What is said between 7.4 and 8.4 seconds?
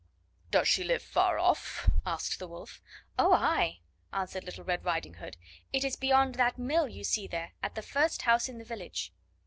at the first